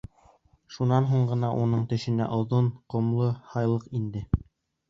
[0.77, 4.27] Шунан һуң ғына уның төшөнә оҙон, ҡомло һайлыҡ инде.